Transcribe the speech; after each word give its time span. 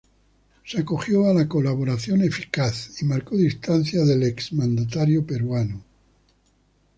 Se 0.65 0.79
Acogió 0.79 1.29
a 1.29 1.33
la 1.35 1.47
Colaboración 1.47 2.23
Eficaz 2.23 3.03
y 3.03 3.05
marcó 3.05 3.35
distancia 3.37 4.03
del 4.03 4.23
Ex 4.23 4.51
Mandatario 4.53 5.23
Peruano. 5.27 5.83